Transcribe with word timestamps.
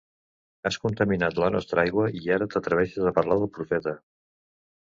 Has 0.69 0.77
contaminat 0.85 1.37
la 1.43 1.51
nostra 1.57 1.83
aigua 1.83 2.07
i 2.21 2.33
ara 2.39 2.47
t'atreveixes 2.55 3.11
a 3.11 3.15
parlar 3.19 3.39
del 3.45 3.55
Profeta. 3.59 3.95